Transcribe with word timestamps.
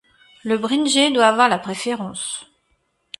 Le 0.43 0.57
bringé 0.57 1.11
doit 1.11 1.27
avoir 1.27 1.47
la 1.47 1.59
préférence. 1.59 2.49